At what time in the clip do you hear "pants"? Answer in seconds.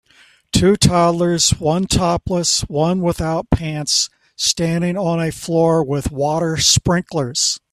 3.51-4.09